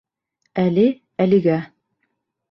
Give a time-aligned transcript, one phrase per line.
[0.61, 0.85] Әле,
[1.25, 1.59] әлегә.